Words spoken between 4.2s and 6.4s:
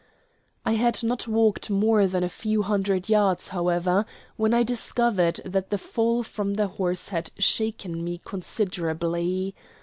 when I discovered that the fall